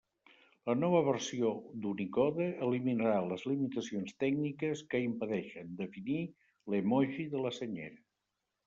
La 0.69 0.75
nova 0.83 1.01
versió 1.07 1.51
d'Unicode 1.83 2.47
eliminarà 2.69 3.19
les 3.33 3.45
limitacions 3.53 4.17
tècniques 4.25 4.85
que 4.95 5.05
impedeixen 5.13 5.79
definir 5.85 6.21
l'emoji 6.75 7.33
de 7.37 7.47
la 7.47 7.59
Senyera. 7.63 8.05